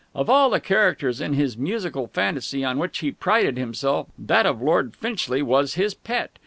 [0.15, 4.59] Of all the characters in his musical fantasy on which he prided himself, that of
[4.59, 6.31] Lord Finchley was his pet.